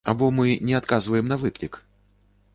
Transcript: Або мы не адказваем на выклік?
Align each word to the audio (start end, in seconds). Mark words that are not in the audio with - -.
Або 0.11 0.29
мы 0.37 0.45
не 0.69 0.73
адказваем 0.79 1.31
на 1.33 1.39
выклік? 1.45 1.73